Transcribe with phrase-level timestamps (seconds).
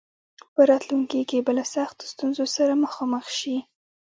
[0.53, 3.57] په راتلونکي کې به له سختو ستونزو سره مخامخ شي.